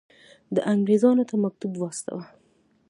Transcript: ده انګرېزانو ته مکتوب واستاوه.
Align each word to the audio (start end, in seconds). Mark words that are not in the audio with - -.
ده 0.53 0.61
انګرېزانو 0.71 1.23
ته 1.29 1.35
مکتوب 1.43 1.73
واستاوه. 1.77 2.25